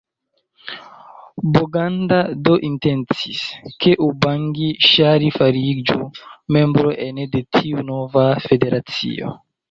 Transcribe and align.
Boganda 1.53 2.19
do 2.45 2.53
intencis, 2.69 3.41
ke 3.85 3.91
Ubangi-Ŝari 4.07 5.29
fariĝu 5.35 5.97
membro 6.57 6.95
ene 7.09 7.27
de 7.37 7.43
tiu 7.59 7.85
nova 7.91 8.25
federacio. 8.47 9.35